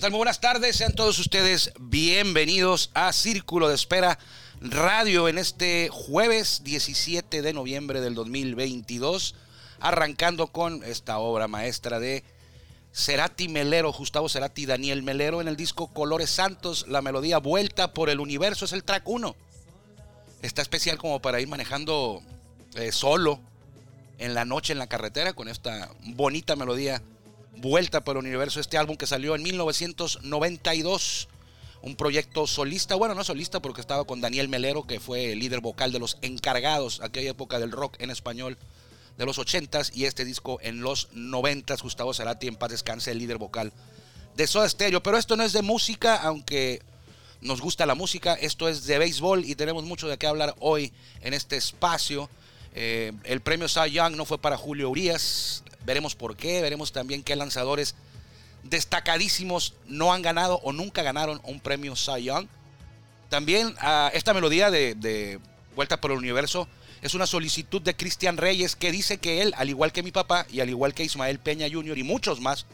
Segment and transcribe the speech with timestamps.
[0.00, 0.10] ¿Qué?
[0.10, 0.76] Muy buenas tardes.
[0.76, 4.18] Sean todos ustedes bienvenidos a Círculo de Espera
[4.60, 9.34] Radio en este jueves 17 de noviembre del 2022,
[9.80, 12.22] arrancando con esta obra maestra de
[12.92, 18.08] Cerati Melero, Gustavo Cerati Daniel Melero en el disco Colores Santos, la melodía Vuelta por
[18.08, 19.34] el Universo es el track 1.
[20.42, 22.22] Está especial como para ir manejando
[22.76, 23.40] eh, solo
[24.18, 27.02] en la noche en la carretera con esta bonita melodía
[27.60, 31.28] Vuelta por el Universo, este álbum que salió en 1992.
[31.82, 35.60] Un proyecto solista, bueno, no solista porque estaba con Daniel Melero, que fue el líder
[35.60, 38.58] vocal de los encargados aquella época del rock en español
[39.16, 43.18] de los 80s y este disco en los 90s, Gustavo Cerati en paz descanse, el
[43.18, 43.72] líder vocal
[44.36, 45.02] de Soda Stereo.
[45.02, 46.80] Pero esto no es de música, aunque
[47.40, 50.92] nos gusta la música, esto es de béisbol y tenemos mucho de qué hablar hoy
[51.22, 52.30] en este espacio.
[52.74, 57.22] Eh, el premio Cy Young no fue para Julio Urias, veremos por qué, veremos también
[57.22, 57.94] qué lanzadores
[58.62, 62.46] destacadísimos no han ganado o nunca ganaron un premio Cy Young.
[63.30, 65.40] También uh, esta melodía de, de,
[65.74, 66.68] Vuelta por el Universo
[67.00, 70.46] es una solicitud de Cristian Reyes que dice que él, al igual que mi papá
[70.50, 71.96] y al igual que Ismael Peña Jr.
[71.96, 72.66] y muchos más,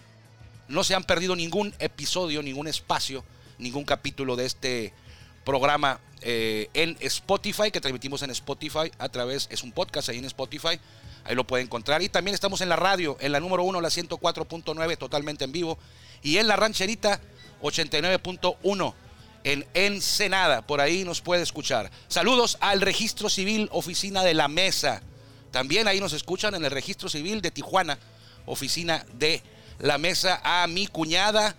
[0.66, 3.25] no se han perdido ningún episodio, ningún espacio,
[3.58, 4.92] ningún capítulo de este
[5.44, 10.25] programa eh, en Spotify, que transmitimos en Spotify a través, es un podcast ahí en
[10.25, 10.81] Spotify,
[11.25, 12.03] ahí lo pueden encontrar.
[12.03, 15.79] Y también estamos en la radio, en la número 1, la 104.9, totalmente en vivo,
[16.23, 17.21] y en la rancherita
[17.62, 18.95] 89.1
[19.45, 21.91] en Ensenada, por ahí nos puede escuchar.
[22.09, 25.03] Saludos al Registro Civil, oficina de la Mesa.
[25.51, 27.99] También ahí nos escuchan en el Registro Civil de Tijuana,
[28.47, 29.43] oficina de
[29.79, 31.55] la Mesa, a mi cuñada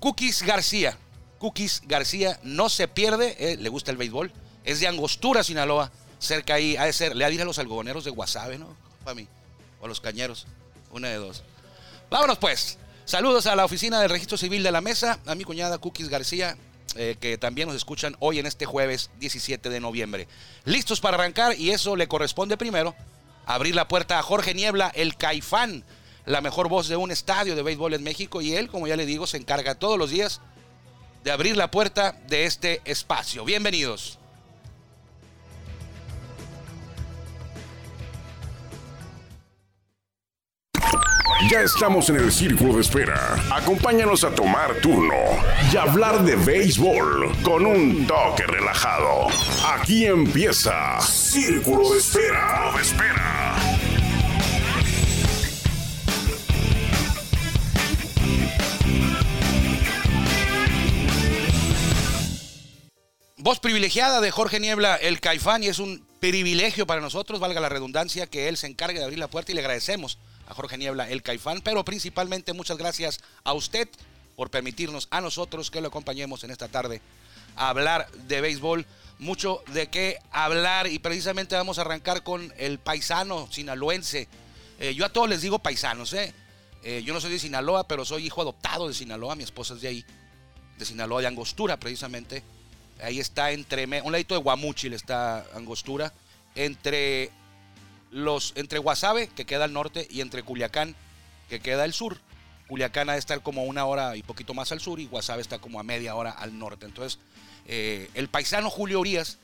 [0.00, 0.96] Cookies García.
[1.38, 4.32] Cookies García no se pierde, eh, le gusta el béisbol,
[4.64, 8.04] es de Angostura, Sinaloa, cerca ahí, ha de ser, le ha dicho a los algodoneros
[8.04, 8.74] de Guasave, ¿no?
[9.04, 9.26] Para mí,
[9.80, 10.46] o a los cañeros,
[10.92, 11.42] una de dos.
[12.10, 15.78] Vámonos pues, saludos a la oficina del Registro Civil de la Mesa, a mi cuñada
[15.78, 16.56] Cookies García,
[16.94, 20.28] eh, que también nos escuchan hoy en este jueves 17 de noviembre.
[20.64, 22.94] Listos para arrancar y eso le corresponde primero
[23.44, 25.84] abrir la puerta a Jorge Niebla, el caifán,
[26.26, 29.06] la mejor voz de un estadio de béisbol en México y él, como ya le
[29.06, 30.40] digo, se encarga todos los días
[31.24, 33.44] de abrir la puerta de este espacio.
[33.44, 34.18] Bienvenidos.
[41.50, 43.36] Ya estamos en el círculo de espera.
[43.50, 45.14] Acompáñanos a tomar turno
[45.72, 49.26] y hablar de béisbol con un toque relajado.
[49.66, 52.72] Aquí empieza Círculo de Espera.
[52.74, 53.56] De espera.
[63.36, 67.68] Voz privilegiada de Jorge Niebla, el Caifán, y es un privilegio para nosotros, valga la
[67.68, 70.18] redundancia, que él se encargue de abrir la puerta y le agradecemos
[70.54, 73.88] Jorge Niebla, el Caifán, pero principalmente muchas gracias a usted
[74.36, 77.00] por permitirnos a nosotros que lo acompañemos en esta tarde
[77.56, 78.86] a hablar de béisbol.
[79.18, 84.26] Mucho de qué hablar y precisamente vamos a arrancar con el paisano sinaloense.
[84.80, 86.34] Eh, yo a todos les digo paisanos, ¿eh?
[86.82, 87.02] ¿eh?
[87.04, 89.88] Yo no soy de Sinaloa, pero soy hijo adoptado de Sinaloa, mi esposa es de
[89.88, 90.04] ahí,
[90.76, 92.42] de Sinaloa, de Angostura precisamente.
[93.00, 96.12] Ahí está entre, un ladito de Guamúchil está Angostura,
[96.56, 97.30] entre
[98.12, 100.94] los, entre Guasave, que queda al norte, y entre Culiacán,
[101.48, 102.18] que queda al sur.
[102.68, 105.58] Culiacán ha de estar como una hora y poquito más al sur, y Guasave está
[105.58, 106.86] como a media hora al norte.
[106.86, 107.18] Entonces,
[107.66, 109.38] eh, el paisano Julio Urias,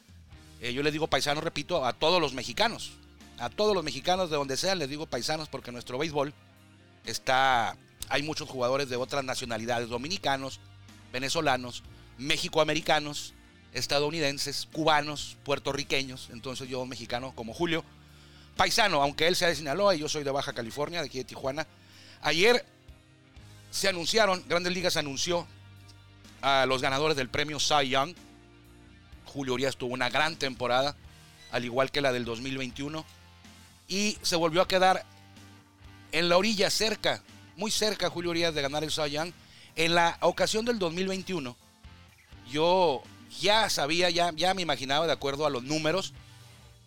[0.60, 2.92] eh, yo le digo paisano, repito, a todos los mexicanos,
[3.38, 6.34] a todos los mexicanos de donde sean, les digo paisanos porque nuestro béisbol
[7.06, 7.76] está,
[8.08, 10.60] hay muchos jugadores de otras nacionalidades, dominicanos,
[11.12, 11.84] venezolanos,
[12.18, 13.34] mexicoamericanos,
[13.72, 17.84] estadounidenses, cubanos, puertorriqueños, entonces yo mexicano como Julio,
[18.58, 21.24] paisano, aunque él sea de Sinaloa y yo soy de Baja California, de aquí de
[21.24, 21.66] Tijuana.
[22.20, 22.66] Ayer
[23.70, 25.46] se anunciaron, Grandes Ligas anunció
[26.42, 28.14] a los ganadores del premio Cy Young.
[29.26, 30.96] Julio Urias tuvo una gran temporada,
[31.52, 33.04] al igual que la del 2021,
[33.86, 35.06] y se volvió a quedar
[36.10, 37.22] en la orilla cerca,
[37.56, 39.32] muy cerca Julio Urias de ganar el Cy Young.
[39.76, 41.56] En la ocasión del 2021,
[42.50, 43.04] yo
[43.40, 46.12] ya sabía, ya, ya me imaginaba de acuerdo a los números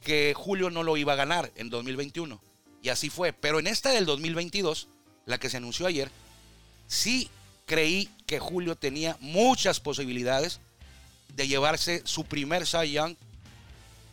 [0.03, 2.41] que Julio no lo iba a ganar en 2021.
[2.81, 3.33] Y así fue.
[3.33, 4.87] Pero en esta del 2022,
[5.25, 6.09] la que se anunció ayer,
[6.87, 7.29] sí
[7.65, 10.59] creí que Julio tenía muchas posibilidades
[11.35, 13.15] de llevarse su primer Cy Young.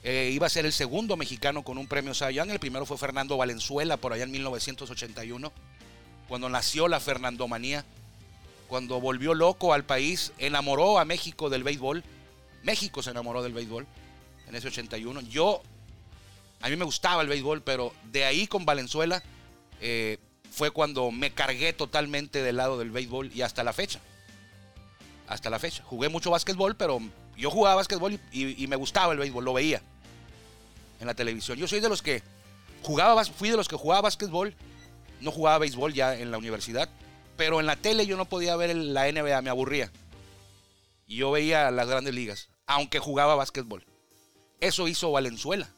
[0.04, 2.50] Eh, iba a ser el segundo mexicano con un premio Cy Young.
[2.50, 5.52] El primero fue Fernando Valenzuela por allá en 1981,
[6.28, 7.84] cuando nació la Fernandomanía,
[8.68, 12.04] cuando volvió loco al país, enamoró a México del béisbol.
[12.62, 13.86] México se enamoró del béisbol
[14.46, 15.22] en ese 81.
[15.22, 15.62] Yo,
[16.60, 19.22] a mí me gustaba el béisbol, pero de ahí con Valenzuela
[19.80, 20.18] eh,
[20.50, 24.00] fue cuando me cargué totalmente del lado del béisbol y hasta la fecha.
[25.28, 25.84] hasta la fecha.
[25.84, 27.00] Jugué mucho básquetbol, pero
[27.36, 29.82] yo jugaba básquetbol y, me gustaba el béisbol, lo veía
[31.00, 31.58] en la televisión.
[31.58, 32.22] Yo soy de los que
[32.82, 34.54] jugaba, fui de los que jugaba básquetbol,
[35.20, 36.88] no jugaba béisbol ya en la universidad,
[37.36, 39.92] pero en la tele yo no podía ver la NBA, me aburría.
[41.06, 43.84] Y yo veía las grandes ligas, aunque jugaba básquetbol.
[44.60, 45.68] Eso hizo Valenzuela.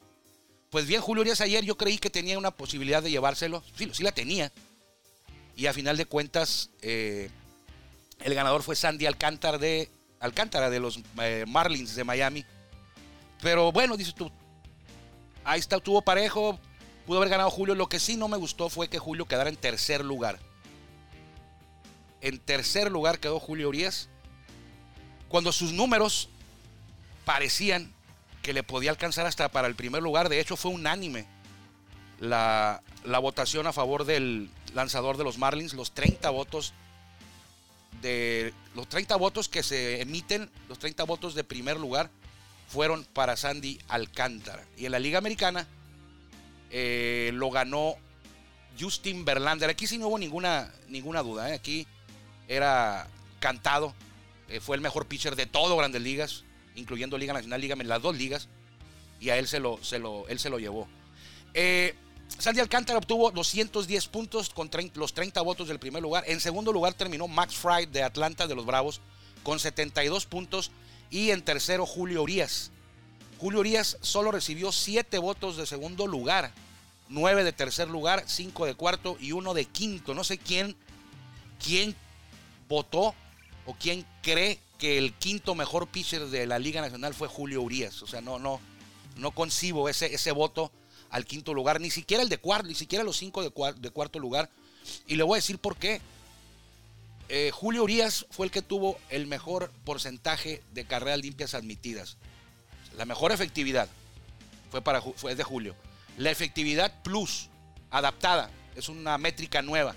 [0.70, 3.62] Pues bien, Julio Urias ayer yo creí que tenía una posibilidad de llevárselo.
[3.76, 4.52] Sí, sí la tenía.
[5.56, 7.28] Y a final de cuentas, eh,
[8.20, 9.90] el ganador fue Sandy Alcántara de,
[10.20, 12.44] Alcántara de los eh, Marlins de Miami.
[13.42, 14.30] Pero bueno, dices tú,
[15.42, 16.60] ahí está, estuvo parejo,
[17.04, 17.74] pudo haber ganado Julio.
[17.74, 20.38] Lo que sí no me gustó fue que Julio quedara en tercer lugar.
[22.20, 24.08] En tercer lugar quedó Julio Urias.
[25.28, 26.28] Cuando sus números
[27.24, 27.92] parecían
[28.42, 30.28] que le podía alcanzar hasta para el primer lugar.
[30.28, 31.26] De hecho, fue unánime
[32.18, 35.74] la, la votación a favor del lanzador de los Marlins.
[35.74, 36.74] Los 30 votos
[38.02, 42.10] de los 30 votos que se emiten, los 30 votos de primer lugar
[42.68, 44.64] fueron para Sandy Alcántara.
[44.76, 45.66] Y en la Liga Americana
[46.70, 47.96] eh, lo ganó
[48.78, 49.70] Justin Verlander.
[49.70, 51.50] Aquí sí no hubo ninguna, ninguna duda.
[51.50, 51.54] ¿eh?
[51.54, 51.86] Aquí
[52.48, 53.08] era
[53.40, 53.94] cantado.
[54.48, 56.44] Eh, fue el mejor pitcher de todo Grandes Ligas
[56.80, 58.48] incluyendo Liga Nacional, Liga, las dos ligas,
[59.20, 60.88] y a él se lo, se lo, él se lo llevó.
[61.54, 61.94] Eh,
[62.38, 66.24] Sandy Alcántara obtuvo 210 puntos con los 30 votos del primer lugar.
[66.26, 69.00] En segundo lugar terminó Max Fry de Atlanta de los Bravos
[69.42, 70.70] con 72 puntos.
[71.10, 72.70] Y en tercero Julio Urias.
[73.38, 76.52] Julio Urias solo recibió 7 votos de segundo lugar.
[77.08, 80.14] 9 de tercer lugar, 5 de cuarto y 1 de quinto.
[80.14, 80.76] No sé quién,
[81.62, 81.96] quién
[82.68, 83.14] votó
[83.66, 88.02] o quién cree que el quinto mejor pitcher de la Liga Nacional fue Julio Urias.
[88.02, 88.60] O sea, no, no,
[89.16, 90.72] no concibo ese, ese voto
[91.10, 94.50] al quinto lugar, ni siquiera el de cuarto, ni siquiera los cinco de, cuarto lugar.
[95.06, 96.00] Y le voy a decir por qué.
[97.28, 102.16] Eh, Julio Urias fue el que tuvo el mejor porcentaje de carreras limpias admitidas.
[102.96, 103.88] La mejor efectividad
[104.70, 105.76] fue, para, fue de Julio.
[106.16, 107.48] La efectividad plus,
[107.90, 109.94] adaptada, es una métrica nueva.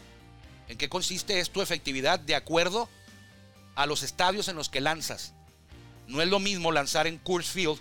[0.68, 1.40] ¿En qué consiste?
[1.40, 2.88] Es tu efectividad de acuerdo
[3.76, 5.34] a los estadios en los que lanzas.
[6.08, 7.80] No es lo mismo lanzar en Coors Field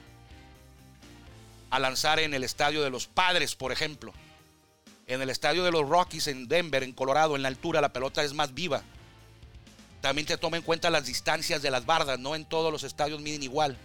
[1.70, 4.12] a lanzar en el estadio de los Padres, por ejemplo.
[5.06, 8.22] En el estadio de los Rockies en Denver, en Colorado, en la altura, la pelota
[8.22, 8.82] es más viva.
[10.00, 13.20] También se toma en cuenta las distancias de las bardas, no en todos los estadios
[13.20, 13.76] miden igual.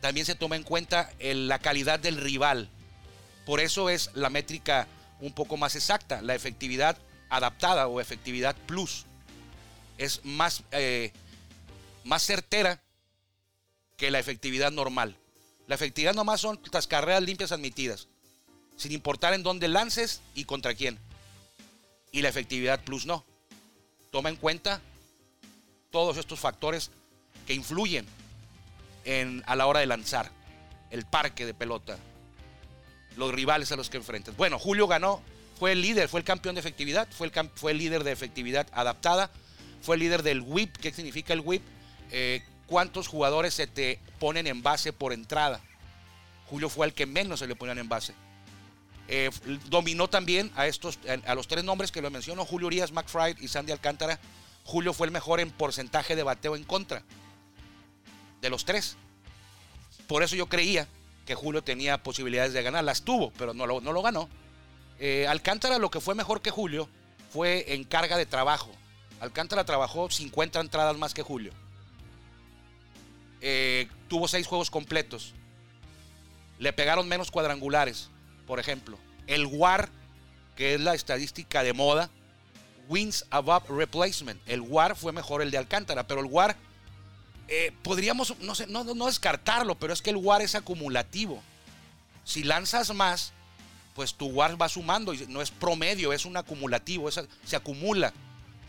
[0.00, 2.68] También se toma en cuenta la calidad del rival.
[3.46, 4.86] Por eso es la métrica
[5.20, 6.98] un poco más exacta, la efectividad
[7.30, 9.06] adaptada o efectividad plus
[9.98, 11.12] es más, eh,
[12.04, 12.82] más certera
[13.96, 15.16] que la efectividad normal.
[15.66, 18.08] La efectividad nomás son las carreras limpias admitidas,
[18.76, 20.98] sin importar en dónde lances y contra quién.
[22.12, 23.24] Y la efectividad plus no.
[24.10, 24.80] Toma en cuenta
[25.90, 26.90] todos estos factores
[27.46, 28.06] que influyen
[29.04, 30.30] en, a la hora de lanzar,
[30.90, 31.98] el parque de pelota,
[33.16, 34.36] los rivales a los que enfrentas.
[34.36, 35.22] Bueno, Julio ganó,
[35.58, 38.66] fue el líder, fue el campeón de efectividad, fue el, fue el líder de efectividad
[38.72, 39.30] adaptada
[39.84, 40.76] fue líder del WIP.
[40.78, 41.62] ¿Qué significa el WIP?
[42.10, 45.60] Eh, ¿Cuántos jugadores se te ponen en base por entrada?
[46.48, 48.14] Julio fue el que menos se le ponían en base.
[49.06, 49.30] Eh,
[49.66, 53.48] dominó también a estos, a los tres nombres que lo menciono, Julio Urias, McFry y
[53.48, 54.18] Sandy Alcántara.
[54.64, 57.02] Julio fue el mejor en porcentaje de bateo en contra.
[58.40, 58.96] De los tres.
[60.06, 60.88] Por eso yo creía
[61.26, 62.84] que Julio tenía posibilidades de ganar.
[62.84, 64.28] Las tuvo, pero no lo, no lo ganó.
[64.98, 66.88] Eh, Alcántara lo que fue mejor que Julio
[67.30, 68.70] fue en carga de trabajo.
[69.24, 71.52] Alcántara trabajó 50 entradas más que Julio.
[73.40, 75.32] Eh, tuvo seis juegos completos.
[76.58, 78.10] Le pegaron menos cuadrangulares,
[78.46, 78.98] por ejemplo.
[79.26, 79.88] El WAR,
[80.56, 82.10] que es la estadística de moda,
[82.86, 84.38] wins above replacement.
[84.46, 86.54] El WAR fue mejor el de Alcántara, pero el WAR
[87.48, 91.42] eh, podríamos no, sé, no, no, descartarlo, pero es que el WAR es acumulativo.
[92.24, 93.32] Si lanzas más,
[93.94, 98.12] pues tu WAR va sumando y no es promedio, es un acumulativo, se acumula.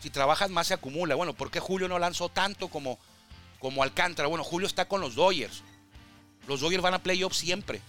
[0.00, 1.14] Si trabajas más se acumula.
[1.14, 2.98] Bueno, ¿por qué Julio no lanzó tanto como,
[3.58, 4.28] como Alcántara?
[4.28, 5.62] Bueno, Julio está con los Dodgers.
[6.46, 7.80] Los Dodgers van a playoff siempre.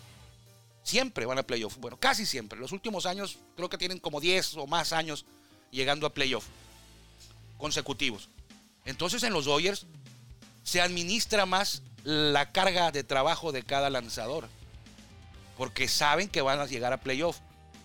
[0.83, 1.77] Siempre van a playoff.
[1.77, 2.59] Bueno, casi siempre.
[2.59, 5.25] Los últimos años creo que tienen como 10 o más años
[5.71, 6.45] llegando a playoff
[7.57, 8.29] consecutivos.
[8.85, 9.85] Entonces en los Dodgers
[10.63, 14.47] se administra más la carga de trabajo de cada lanzador.
[15.57, 17.39] Porque saben que van a llegar a playoff.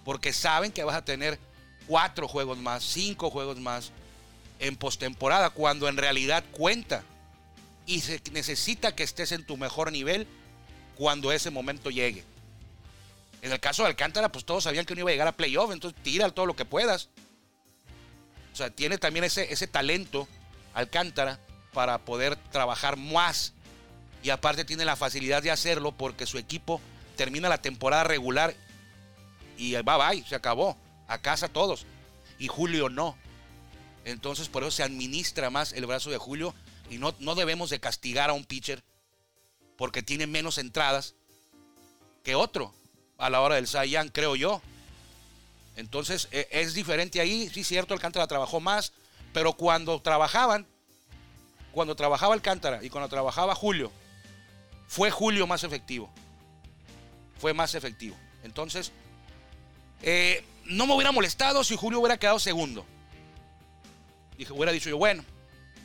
[0.04, 1.38] Porque saben que vas a tener
[1.86, 3.92] cuatro juegos más, cinco juegos más,
[4.62, 7.02] en postemporada, cuando en realidad cuenta
[7.84, 10.26] y se necesita que estés en tu mejor nivel
[10.96, 12.24] cuando ese momento llegue.
[13.42, 15.72] En el caso de Alcántara, pues todos sabían que no iba a llegar a playoff,
[15.72, 17.08] entonces tira todo lo que puedas.
[18.52, 20.28] O sea, tiene también ese, ese talento
[20.74, 21.40] Alcántara
[21.72, 23.54] para poder trabajar más.
[24.22, 26.80] Y aparte tiene la facilidad de hacerlo porque su equipo
[27.16, 28.54] termina la temporada regular
[29.56, 30.76] y bye bye, se acabó.
[31.08, 31.84] A casa todos.
[32.38, 33.16] Y Julio no.
[34.04, 36.54] Entonces por eso se administra más el brazo de Julio
[36.90, 38.82] y no, no debemos de castigar a un pitcher
[39.76, 41.14] porque tiene menos entradas
[42.22, 42.74] que otro
[43.18, 44.60] a la hora del Cy creo yo.
[45.76, 48.92] Entonces e, es diferente ahí, sí cierto, Alcántara trabajó más,
[49.32, 50.66] pero cuando trabajaban,
[51.72, 53.90] cuando trabajaba Alcántara y cuando trabajaba Julio,
[54.88, 56.10] fue Julio más efectivo.
[57.38, 58.16] Fue más efectivo.
[58.44, 58.92] Entonces,
[60.02, 62.84] eh, no me hubiera molestado si Julio hubiera quedado segundo.
[64.42, 65.24] Dije, hubiera dicho yo, bueno,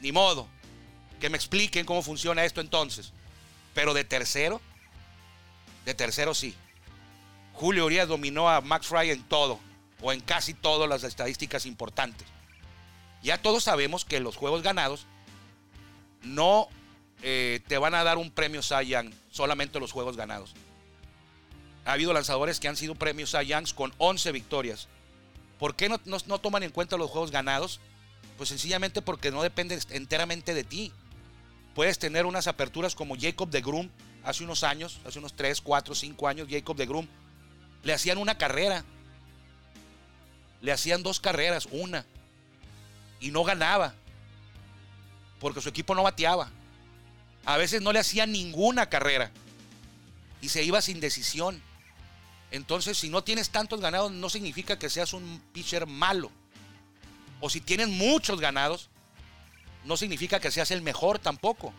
[0.02, 0.48] ni modo,
[1.20, 3.14] que me expliquen cómo funciona esto entonces.
[3.76, 4.60] Pero de tercero,
[5.86, 6.56] de tercero sí.
[7.54, 9.60] Julio Urias dominó a Max Fry en todo,
[10.02, 12.28] o en casi todas las estadísticas importantes.
[13.22, 15.06] Ya todos sabemos que los juegos ganados
[16.24, 16.68] no
[17.22, 20.56] eh, te van a dar un premio Cy Young, solamente los juegos ganados.
[21.86, 24.88] Ha habido lanzadores que han sido premios Cy con 11 victorias.
[25.60, 27.80] ¿Por qué no, no toman en cuenta los juegos ganados?
[28.38, 30.94] Pues sencillamente porque no depende enteramente de ti.
[31.74, 33.89] Puedes tener unas aperturas como Jacob de Groom
[34.24, 37.08] hace unos años, hace unos 3, 4, 5 años, Jacob de Groom.
[37.84, 38.86] Le hacían una carrera.
[40.62, 42.06] Le hacían dos carreras, una.
[43.20, 43.96] Y no ganaba.
[45.39, 46.51] Porque su equipo no bateaba.
[47.46, 49.32] A veces no le hacían ninguna carrera.
[50.41, 51.62] Y se iba sin decisión.
[52.51, 56.32] Entonces, si no tienes tantos ganados, no significa que seas un pitcher malo.
[57.39, 58.89] O si tienes muchos ganados,
[59.84, 61.74] no significa que seas el mejor tampoco.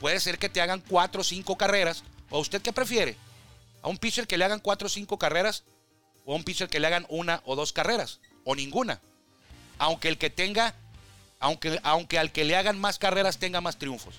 [0.00, 2.04] Puede ser que te hagan cuatro o cinco carreras.
[2.30, 3.16] ¿O usted qué prefiere?
[3.82, 5.64] ¿A un pitcher que le hagan cuatro o cinco carreras?
[6.24, 8.20] ¿O a un pitcher que le hagan una o dos carreras?
[8.44, 9.00] ¿O ninguna?
[9.78, 10.74] Aunque el que tenga,
[11.38, 14.16] aunque, aunque al que le hagan más carreras tenga más triunfos.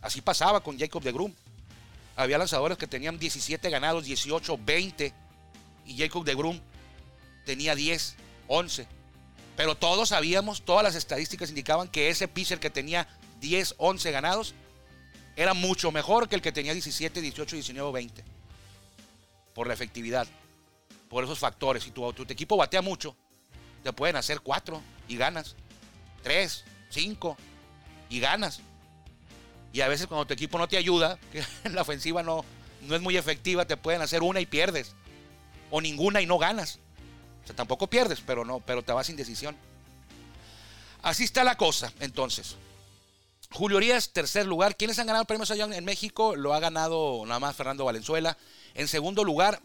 [0.00, 1.34] Así pasaba con Jacob de Groom.
[2.16, 5.12] Había lanzadores que tenían 17 ganados, 18, 20.
[5.86, 6.60] Y Jacob de Groom
[7.44, 8.14] tenía 10,
[8.46, 8.97] 11.
[9.58, 13.08] Pero todos sabíamos, todas las estadísticas indicaban que ese pitcher que tenía
[13.40, 14.54] 10, 11 ganados
[15.34, 18.22] era mucho mejor que el que tenía 17, 18, 19 o 20.
[19.56, 20.28] Por la efectividad.
[21.08, 21.82] Por esos factores.
[21.82, 23.16] Si tu, tu equipo batea mucho,
[23.82, 25.56] te pueden hacer 4 y ganas.
[26.22, 27.36] 3, 5
[28.10, 28.60] y ganas.
[29.72, 32.44] Y a veces cuando tu equipo no te ayuda, que la ofensiva no,
[32.82, 34.94] no es muy efectiva, te pueden hacer una y pierdes.
[35.72, 36.78] O ninguna y no ganas
[37.54, 39.56] tampoco pierdes, pero no, pero te vas sin decisión.
[41.02, 42.56] Así está la cosa, entonces.
[43.50, 44.76] Julio Urias, tercer lugar.
[44.76, 46.36] ¿Quiénes han ganado el premio Sayón en México?
[46.36, 48.36] Lo ha ganado nada más Fernando Valenzuela.
[48.74, 49.60] En segundo lugar,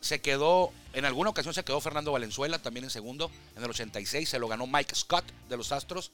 [0.00, 3.30] se quedó, en alguna ocasión se quedó Fernando Valenzuela, también en segundo.
[3.56, 6.12] En el 86 se lo ganó Mike Scott de los Astros.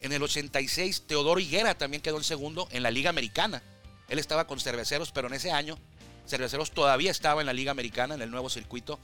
[0.00, 3.62] En el 86, Teodoro Higuera también quedó en segundo en la Liga Americana.
[4.08, 5.78] Él estaba con Cerveceros, pero en ese año
[6.26, 8.98] Cerveceros todavía estaba en la Liga Americana, en el nuevo circuito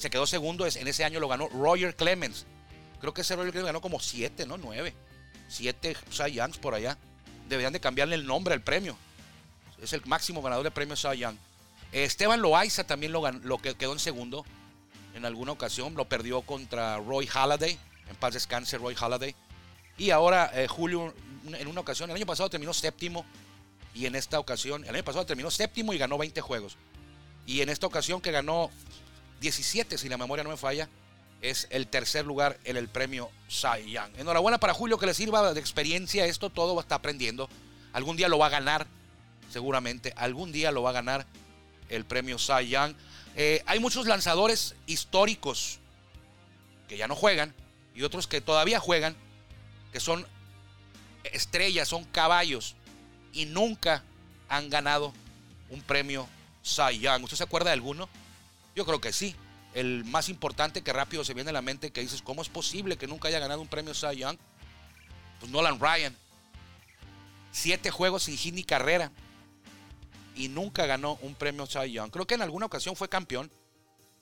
[0.00, 0.66] se quedó segundo.
[0.66, 2.46] En ese año lo ganó Roger Clemens.
[3.00, 4.56] Creo que ese Roger Clemens ganó como siete, ¿no?
[4.56, 4.94] Nueve.
[5.48, 6.96] Siete Cy Youngs por allá.
[7.48, 8.96] Deberían de cambiarle el nombre al premio.
[9.82, 11.36] Es el máximo ganador de premio Cy Young.
[11.92, 14.44] Esteban Loaiza también lo, ganó, lo que quedó en segundo.
[15.14, 17.78] En alguna ocasión lo perdió contra Roy Halladay.
[18.08, 19.34] En paz descanse Roy Halladay.
[19.98, 21.12] Y ahora eh, Julio,
[21.46, 23.24] en una ocasión, el año pasado terminó séptimo.
[23.94, 26.76] Y en esta ocasión, el año pasado terminó séptimo y ganó 20 juegos.
[27.44, 28.70] Y en esta ocasión que ganó
[29.40, 30.88] 17, si la memoria no me falla,
[31.42, 34.12] es el tercer lugar en el premio Cy Young.
[34.18, 37.48] Enhorabuena para Julio, que le sirva de experiencia esto, todo estar aprendiendo.
[37.92, 38.86] Algún día lo va a ganar,
[39.50, 41.26] seguramente, algún día lo va a ganar
[41.88, 42.94] el premio Cy Young.
[43.36, 45.78] Eh, hay muchos lanzadores históricos
[46.88, 47.54] que ya no juegan
[47.94, 49.16] y otros que todavía juegan,
[49.92, 50.26] que son
[51.24, 52.76] estrellas, son caballos
[53.32, 54.02] y nunca
[54.48, 55.12] han ganado
[55.70, 56.28] un premio
[56.62, 57.24] Cy Young.
[57.24, 58.08] ¿Usted se acuerda de alguno?
[58.74, 59.34] Yo creo que sí.
[59.74, 62.96] El más importante que rápido se viene a la mente que dices, ¿cómo es posible
[62.96, 64.36] que nunca haya ganado un premio Cy Young?
[65.38, 66.16] Pues Nolan Ryan.
[67.52, 69.12] Siete juegos sin hit ni carrera.
[70.34, 72.10] Y nunca ganó un premio Cy Young.
[72.10, 73.50] Creo que en alguna ocasión fue campeón.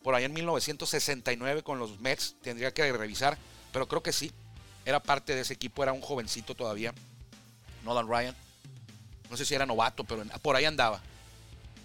[0.03, 2.37] Por ahí en 1969 con los Mets.
[2.43, 3.39] Tendría que revisar.
[3.73, 4.33] Pero creo que sí.
[4.85, 5.83] Era parte de ese equipo.
[5.83, 6.93] Era un jovencito todavía.
[7.85, 8.37] Nolan Ryan.
[9.31, 11.01] No sé si era novato, pero por ahí andaba.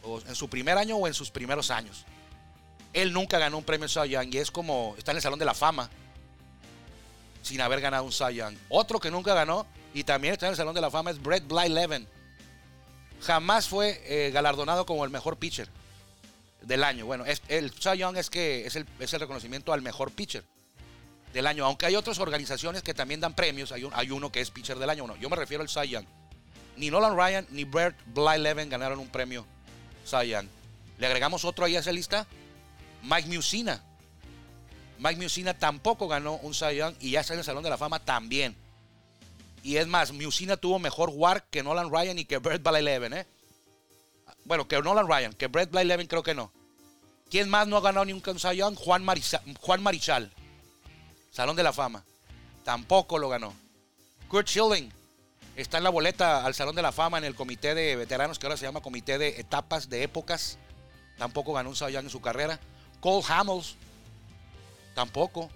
[0.03, 2.05] O en su primer año o en sus primeros años.
[2.93, 5.45] Él nunca ganó un premio Cy Young y es como está en el Salón de
[5.45, 5.89] la Fama
[7.41, 8.55] sin haber ganado un Cy Young.
[8.69, 11.47] Otro que nunca ganó y también está en el Salón de la Fama es Brett
[11.47, 12.07] Blyleven.
[13.21, 15.69] Jamás fue eh, galardonado como el mejor pitcher
[16.61, 17.05] del año.
[17.05, 20.43] Bueno, el Cy Young es que es el, es el reconocimiento al mejor pitcher.
[21.33, 21.65] del año.
[21.65, 23.71] Aunque hay otras organizaciones que también dan premios.
[23.71, 25.07] Hay, hay uno que es pitcher del año.
[25.07, 26.05] No, yo me refiero al Cy Young.
[26.77, 29.45] Ni Nolan Ryan ni Bert Blyleven ganaron un premio
[30.05, 30.47] Cy Young.
[30.97, 32.27] Le agregamos otro ahí a esa lista.
[33.03, 33.83] Mike Musina.
[34.97, 37.99] Mike Musina tampoco ganó un Cy y ya está en el Salón de la Fama
[37.99, 38.55] también.
[39.61, 43.25] Y es más, Musina tuvo mejor WAR que Nolan Ryan y que Brett Blyleven, ¿eh?
[44.45, 46.51] Bueno, que Nolan Ryan, que Brett Blyleven creo que no.
[47.29, 48.61] ¿Quién más no ha ganado ni un Cy?
[48.75, 50.31] Juan, Marichal.
[51.31, 52.03] Salón de la Fama.
[52.63, 53.53] Tampoco lo ganó.
[54.27, 54.91] Kurt Schilling
[55.55, 58.45] está en la boleta al Salón de la Fama en el comité de veteranos que
[58.45, 60.57] ahora se llama Comité de Etapas de Épocas.
[61.17, 62.59] Tampoco ganó un Cy en su carrera.
[63.03, 63.75] Cole Hamels.
[64.95, 65.49] Tampoco.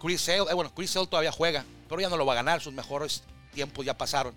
[0.00, 0.50] Chris Sale.
[0.50, 2.60] Eh, bueno, Chris Sale todavía juega, pero ya no lo va a ganar.
[2.60, 3.22] Sus mejores
[3.54, 4.34] tiempos ya pasaron.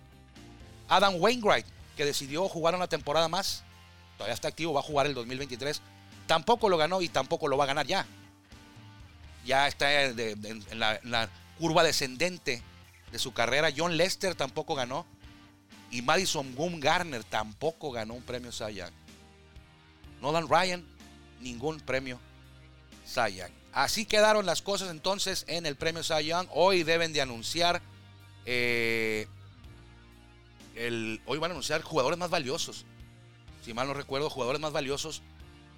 [0.88, 1.66] Adam Wainwright,
[1.98, 3.64] que decidió jugar una temporada más.
[4.18, 5.82] Todavía está activo, va a jugar el 2023.
[6.28, 8.06] Tampoco lo ganó y tampoco lo va a ganar ya
[9.46, 12.62] ya está en, la, curva descendente
[13.12, 13.70] de su carrera.
[13.76, 15.06] John Lester tampoco ganó.
[15.90, 18.94] Y Madison Garner tampoco ganó un premio Cy Young.
[20.22, 20.86] Nolan Ryan,
[21.42, 22.20] ningún premio
[23.12, 23.42] Cy.
[23.74, 26.32] Así quedaron las cosas entonces en el premio Cy.
[26.52, 27.82] Hoy deben de anunciar.
[28.46, 29.28] Eh,
[30.76, 32.86] el, hoy van a anunciar jugadores más valiosos.
[33.64, 35.22] Si mal no recuerdo, jugadores más valiosos.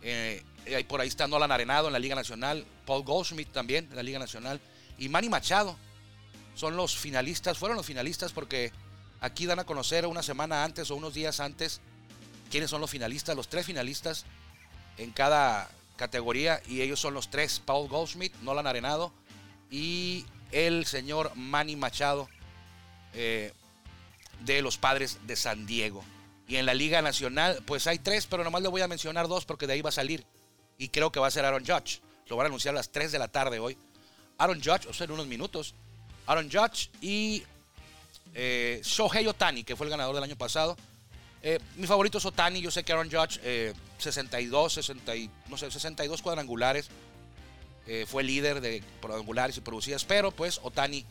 [0.02, 0.44] Eh,
[0.88, 4.20] por ahí está Nolan Arenado en la Liga Nacional, Paul Goldschmidt también en la Liga
[4.20, 4.60] Nacional
[4.98, 5.78] y Manny Machado
[6.56, 8.72] son los finalistas, fueron los finalistas porque
[9.22, 11.82] aquí dan a conocer una semana antes o unos días antes
[12.52, 14.26] quiénes son los finalistas, los tres finalistas
[14.98, 19.14] en cada categoría y ellos son los tres, Paul Goldschmidt, Nolan Arenado
[19.70, 22.30] y el señor Manny Machado
[23.14, 23.54] eh,
[24.42, 26.04] de los Padres de San Diego.
[26.48, 29.46] Y en la Liga Nacional, pues hay tres, pero nomás le voy a mencionar dos
[29.46, 30.26] porque de ahí va a salir
[30.78, 32.02] y creo que va a ser Aaron Judge.
[32.28, 33.78] Lo van a anunciar a las 3 de la tarde hoy.
[34.38, 35.76] Aaron Judge, o sea, en unos minutos.
[36.26, 37.44] Aaron Judge y
[38.34, 40.78] eh, Shohei Otani, que fue el ganador del año pasado.
[41.44, 42.62] Eh, mi favorito es Otani.
[42.62, 43.40] Yo sé que Aaron Judge,
[43.98, 45.14] 62, 60,
[45.50, 46.90] no sé, 62 cuadrangulares.
[47.86, 50.06] Eh, fue líder de cuadrangulares y producidas.
[50.06, 51.06] Pero pues Otani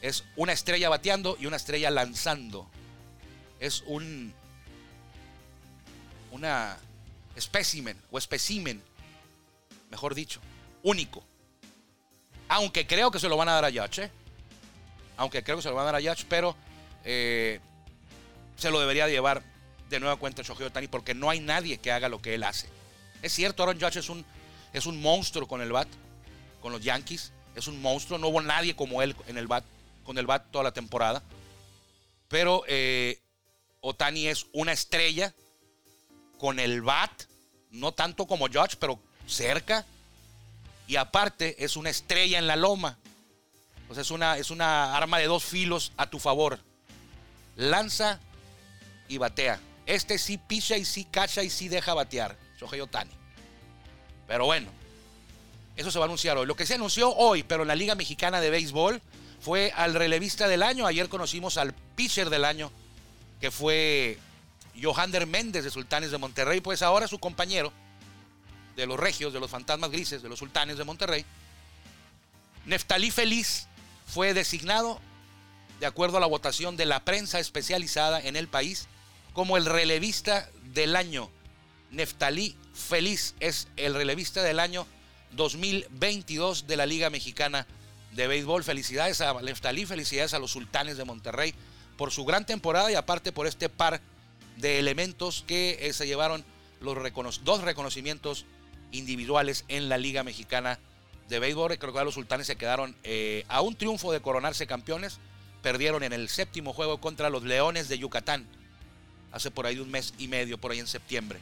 [0.00, 2.66] es una estrella bateando y una estrella lanzando.
[3.60, 4.32] Es un.
[6.32, 6.78] Una
[7.36, 8.82] espécimen o especimen,
[9.90, 10.40] mejor dicho,
[10.82, 11.22] único.
[12.48, 14.10] Aunque creo que se lo van a dar a Judge, ¿eh?
[15.16, 16.56] aunque creo que se lo van a dar a Judge, pero
[17.04, 17.60] eh,
[18.60, 19.42] se lo debería llevar
[19.88, 22.68] de nueva cuenta Shohei Otani porque no hay nadie que haga lo que él hace.
[23.22, 24.24] Es cierto, Aaron Judge es un,
[24.72, 25.88] es un monstruo con el bat,
[26.60, 29.64] con los Yankees, es un monstruo, no hubo nadie como él en el bat,
[30.04, 31.22] con el bat toda la temporada,
[32.28, 33.18] pero eh,
[33.80, 35.34] Otani es una estrella
[36.38, 37.10] con el bat,
[37.70, 39.84] no tanto como Judge, pero cerca.
[40.86, 42.98] Y aparte es una estrella en la loma.
[43.88, 46.60] O es una, es una arma de dos filos a tu favor.
[47.56, 48.20] Lanza
[49.10, 49.60] y batea.
[49.84, 52.38] Este sí pisa y sí cacha y sí deja batear.
[52.58, 53.10] Shohei Otani.
[54.26, 54.70] Pero bueno,
[55.76, 56.46] eso se va a anunciar hoy.
[56.46, 59.02] Lo que se anunció hoy, pero en la Liga Mexicana de Béisbol,
[59.40, 60.86] fue al relevista del año.
[60.86, 62.70] Ayer conocimos al pitcher del año,
[63.40, 64.18] que fue
[64.80, 67.72] Johander Méndez de Sultanes de Monterrey, pues ahora su compañero
[68.76, 71.24] de los regios, de los fantasmas grises, de los sultanes de Monterrey,
[72.66, 73.66] Neftalí Feliz
[74.06, 75.00] fue designado,
[75.80, 78.86] de acuerdo a la votación de la prensa especializada en el país,
[79.32, 81.30] como el relevista del año.
[81.90, 84.86] Neftalí Feliz es el relevista del año
[85.32, 87.66] 2022 de la Liga Mexicana
[88.12, 88.64] de Béisbol.
[88.64, 91.54] Felicidades a Neftalí, felicidades a los sultanes de Monterrey
[91.96, 94.00] por su gran temporada y aparte por este par
[94.56, 96.44] de elementos que eh, se llevaron
[96.80, 98.46] los dos reconocimientos
[98.92, 100.78] individuales en la Liga Mexicana
[101.28, 101.78] de Béisbol.
[101.78, 105.18] Creo que los sultanes se quedaron eh, a un triunfo de coronarse campeones.
[105.62, 108.46] Perdieron en el séptimo juego contra los Leones de Yucatán.
[109.32, 111.40] Hace por ahí un mes y medio, por ahí en septiembre.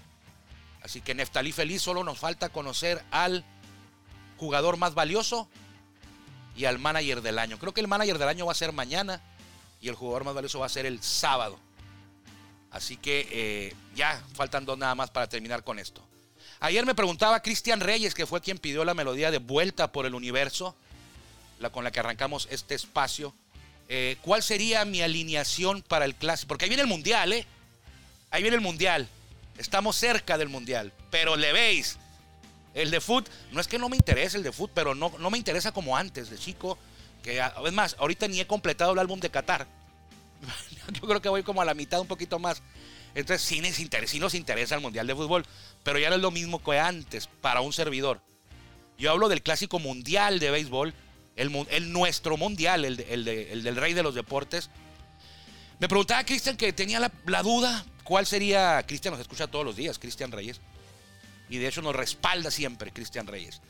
[0.82, 3.44] Así que Neftalí feliz, solo nos falta conocer al
[4.36, 5.48] jugador más valioso
[6.56, 7.58] y al manager del año.
[7.58, 9.22] Creo que el manager del año va a ser mañana
[9.80, 11.58] y el jugador más valioso va a ser el sábado.
[12.70, 16.06] Así que eh, ya faltan dos nada más para terminar con esto.
[16.60, 20.14] Ayer me preguntaba Cristian Reyes, que fue quien pidió la melodía de Vuelta por el
[20.14, 20.74] Universo,
[21.60, 23.34] la con la que arrancamos este espacio.
[23.88, 26.48] Eh, ¿Cuál sería mi alineación para el clásico?
[26.48, 27.46] Porque ahí viene el Mundial, ¿eh?
[28.30, 29.08] Ahí viene el Mundial.
[29.56, 30.92] Estamos cerca del Mundial.
[31.10, 31.98] Pero le veis,
[32.74, 35.30] el de foot, no es que no me interese el de foot, pero no, no
[35.30, 36.78] me interesa como antes, de chico.
[37.22, 39.66] Que, es más, ahorita ni he completado el álbum de Qatar.
[40.92, 42.62] Yo creo que voy como a la mitad, un poquito más.
[43.14, 45.44] Entonces sí nos, interesa, interesa el Mundial de Fútbol,
[45.82, 48.20] pero ya no es lo mismo que antes para un servidor.
[48.98, 50.94] Yo hablo del clásico mundial de béisbol
[51.38, 54.70] el, el nuestro mundial, el, el, del rey de los deportes.
[55.78, 59.98] Me preguntaba Cristian que tenía la, duda, ¿cuál sería, Cristian nos escucha todos los días,
[59.98, 60.62] Cristian Reyes,
[61.50, 63.60] y de hecho nos respalda siempre Cristian Reyes.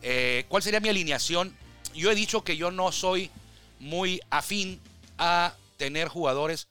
[0.00, 1.52] Eh, ¿Cuál sería mi alineación?
[1.92, 3.32] Yo he dicho que yo no soy
[3.80, 4.80] muy afín
[5.18, 6.68] a tener jugadores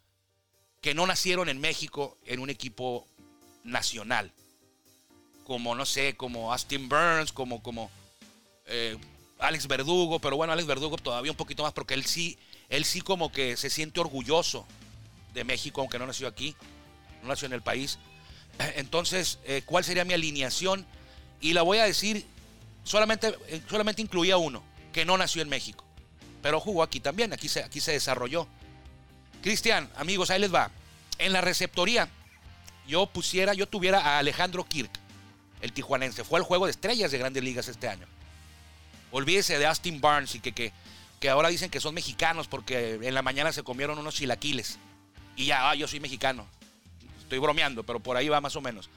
[0.79, 3.05] que no nacieron en México en un equipo
[3.65, 4.31] nacional.
[5.43, 7.91] Como, no sé, como Austin Burns, como, como
[8.65, 8.97] eh,
[9.39, 12.37] Alex Verdugo, pero bueno, Alex Verdugo todavía un poquito más porque él sí,
[12.69, 14.65] él sí como que se siente orgulloso
[15.33, 16.55] de México, aunque no nació aquí,
[17.21, 17.99] no nació en el país.
[18.75, 20.85] Entonces, eh, ¿cuál sería mi alineación?
[21.41, 22.25] Y la voy a decir,
[22.83, 25.85] solamente, eh, solamente incluía uno, que no nació en México,
[26.41, 28.47] pero jugó aquí también, aquí se, aquí se desarrolló.
[29.41, 30.71] Cristian, amigos, ahí les va.
[31.17, 32.09] En la receptoría,
[32.87, 34.91] yo pusiera, yo tuviera a Alejandro Kirk,
[35.61, 36.23] el tijuanense.
[36.23, 38.07] Fue el juego de estrellas de grandes ligas este año.
[39.11, 40.73] Olvídese de Austin Barnes y que, que,
[41.19, 44.77] que ahora dicen que son mexicanos porque en la mañana se comieron unos chilaquiles.
[45.35, 46.47] Y ya, ah, yo soy mexicano.
[47.29, 48.89] Estoy bromeando, pero por ahí va más o menos.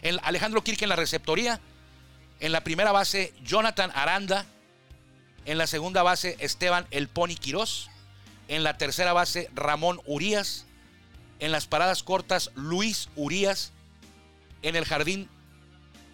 [0.00, 1.58] El Alejandro Kirk en la receptoría.
[2.38, 4.46] En la primera base, Jonathan Aranda.
[5.44, 7.90] En la segunda base, Esteban El Pony Quirós.
[8.46, 10.66] En la tercera base, Ramón Urías.
[11.40, 13.72] En las paradas cortas, Luis Urías.
[14.62, 15.28] En el jardín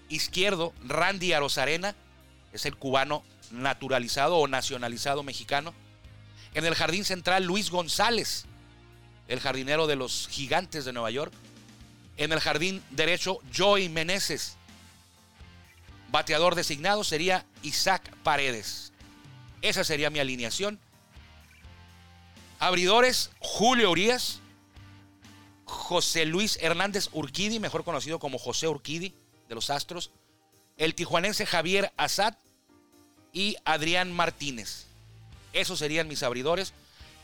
[0.08, 1.94] izquierdo, Randy Arozarena.
[2.54, 5.74] Es el cubano naturalizado o nacionalizado mexicano.
[6.54, 8.46] En el jardín central, Luis González,
[9.28, 11.34] el jardinero de los gigantes de Nueva York.
[12.16, 14.56] En el jardín derecho, Joey Meneses.
[16.10, 18.92] Bateador designado sería Isaac Paredes.
[19.62, 20.78] Esa sería mi alineación.
[22.58, 24.40] Abridores, Julio Urias,
[25.66, 29.14] José Luis Hernández Urquidi, mejor conocido como José Urquidi
[29.48, 30.10] de los Astros,
[30.76, 32.34] el tijuanense Javier Azad
[33.32, 34.86] y Adrián Martínez.
[35.52, 36.72] Esos serían mis abridores.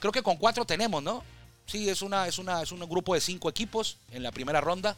[0.00, 1.22] Creo que con cuatro tenemos, ¿no?
[1.66, 4.96] Sí, es, una, es, una, es un grupo de cinco equipos en la primera ronda.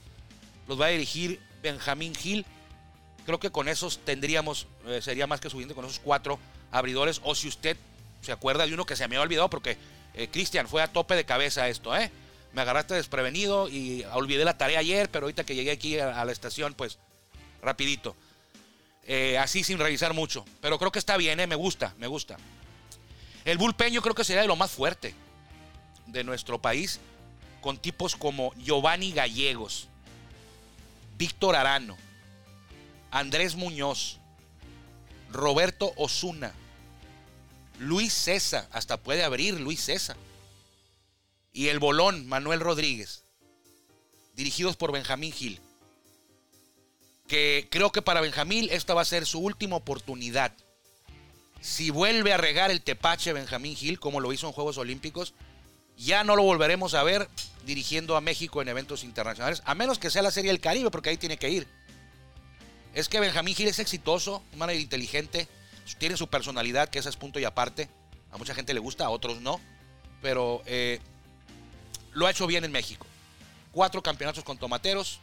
[0.66, 2.44] Los va a dirigir Benjamín Gil.
[3.26, 6.38] Creo que con esos tendríamos, eh, sería más que suficiente con esos cuatro
[6.70, 7.20] abridores.
[7.24, 7.76] O si usted
[8.22, 9.76] se acuerda de uno que se me había olvidado porque
[10.14, 12.10] eh, Cristian, fue a tope de cabeza esto, ¿eh?
[12.52, 16.30] Me agarraste desprevenido y olvidé la tarea ayer, pero ahorita que llegué aquí a, la
[16.30, 16.98] estación, pues
[17.62, 18.14] rapidito.
[19.06, 20.44] Eh, así sin revisar mucho.
[20.60, 21.36] Pero creo que está bien.
[21.48, 22.36] Me gusta, me gusta.
[23.44, 25.14] El bullpen yo creo que sería de lo más fuerte
[26.06, 27.00] de nuestro país,
[27.60, 29.88] con tipos como Giovanni Gallegos,
[31.16, 31.96] Víctor Arano,
[33.10, 34.18] Andrés Muñoz,
[35.30, 36.52] Roberto Osuna,
[37.78, 40.16] Luis César, hasta puede abrir Luis César.
[41.52, 43.24] Y el bolón, Manuel Rodríguez,
[44.34, 45.60] dirigidos por Benjamín Gil.
[47.28, 50.52] Que creo que para Benjamín esta va a ser su última oportunidad.
[51.60, 55.34] Si vuelve a regar el tepache Benjamín Gil, como lo hizo en Juegos Olímpicos,
[55.96, 57.28] ya no lo volveremos a ver
[57.64, 61.10] dirigiendo a México en eventos internacionales, a menos que sea la Serie del Caribe, porque
[61.10, 61.66] ahí tiene que ir.
[62.94, 65.48] Es que Benjamín Gil es exitoso, un manager inteligente,
[65.98, 67.88] tiene su personalidad, que ese es punto y aparte.
[68.32, 69.60] A mucha gente le gusta, a otros no.
[70.22, 71.00] Pero eh,
[72.12, 73.06] lo ha hecho bien en México.
[73.72, 75.20] Cuatro campeonatos con tomateros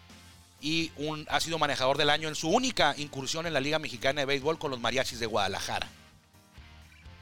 [0.61, 4.21] y un, ha sido manejador del año en su única incursión en la Liga Mexicana
[4.21, 5.87] de Béisbol con los Mariachis de Guadalajara.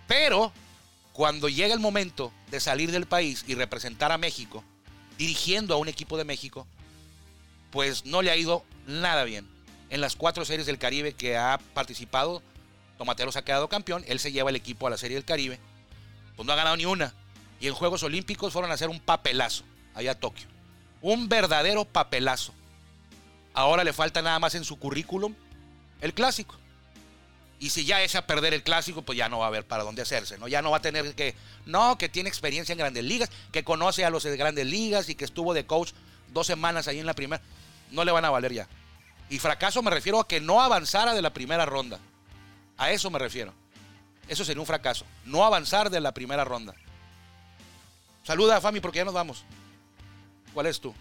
[0.08, 0.52] Pero
[1.14, 4.64] cuando llega el momento de salir del país y representar a México,
[5.18, 6.68] dirigiendo a un equipo de México,
[7.72, 9.48] pues no le ha ido nada bien.
[9.90, 12.42] En las cuatro series del Caribe que ha participado,
[12.98, 15.60] Tomateros ha quedado campeón, él se lleva el equipo a la Serie del Caribe,
[16.36, 17.14] pues no ha ganado ni una.
[17.60, 19.64] Y en Juegos Olímpicos fueron a hacer un papelazo
[19.96, 20.48] allá a Tokio.
[21.02, 22.54] Un verdadero papelazo.
[23.54, 25.34] Ahora le falta nada más en su currículum
[26.02, 26.56] el clásico.
[27.60, 29.84] Y si ya es a perder el clásico, pues ya no va a haber para
[29.84, 30.48] dónde hacerse, ¿no?
[30.48, 34.06] Ya no va a tener que, no, que tiene experiencia en grandes ligas, que conoce
[34.06, 35.92] a los de grandes ligas y que estuvo de coach
[36.30, 37.44] dos semanas ahí en la primera.
[37.92, 38.68] No le van a valer ya.
[39.30, 42.00] Y fracaso me refiero a que no avanzara de la primera ronda.
[42.78, 43.54] A eso me refiero.
[44.30, 45.06] Eso sería un fracaso.
[45.26, 46.74] No avanzar de la primera ronda.
[48.24, 49.44] Saluda a Fami porque ya nos vamos.
[50.54, 50.96] ¿Cuál es tú?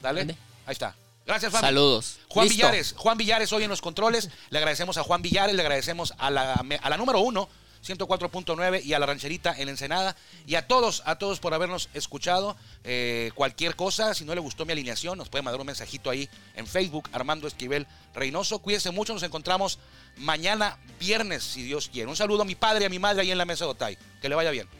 [0.00, 0.22] Dale.
[0.66, 0.94] Ahí está.
[1.30, 1.64] Gracias, Fami.
[1.64, 2.18] Saludos.
[2.26, 2.92] Juan Villares.
[2.96, 4.30] Juan Villares hoy en los controles.
[4.50, 7.48] Le agradecemos a Juan Villares, le agradecemos a la, a la número uno,
[7.86, 10.16] 104.9 y a la rancherita en Ensenada.
[10.48, 12.56] Y a todos, a todos por habernos escuchado.
[12.82, 16.28] Eh, cualquier cosa, si no le gustó mi alineación, nos puede mandar un mensajito ahí
[16.56, 18.58] en Facebook, Armando Esquivel Reynoso.
[18.58, 19.78] Cuídense mucho, nos encontramos
[20.16, 22.10] mañana viernes, si Dios quiere.
[22.10, 23.98] Un saludo a mi padre y a mi madre ahí en la mesa de Otay.
[24.20, 24.79] Que le vaya bien.